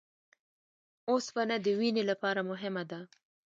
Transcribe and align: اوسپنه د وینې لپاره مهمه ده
اوسپنه 1.11 1.55
د 1.65 1.67
وینې 1.79 2.03
لپاره 2.11 2.41
مهمه 2.51 2.83
ده 2.91 2.99